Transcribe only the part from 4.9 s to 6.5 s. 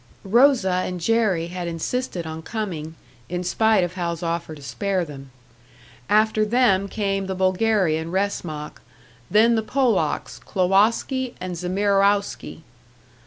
them. After